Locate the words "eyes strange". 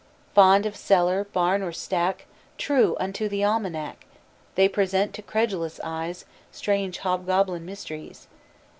5.83-6.97